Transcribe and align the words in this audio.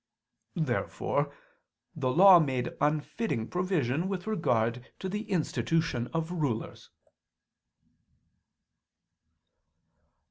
Therefore 0.55 1.31
the 1.95 2.09
Law 2.09 2.39
made 2.39 2.73
unfitting 2.81 3.47
provision 3.47 4.09
with 4.09 4.25
regard 4.25 4.91
to 4.97 5.07
the 5.07 5.29
institution 5.29 6.07
of 6.07 6.31
rulers. 6.31 6.89